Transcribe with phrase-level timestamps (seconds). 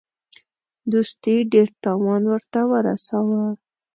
[0.91, 3.43] دوستي ډېر تاوان ورته ورساوه.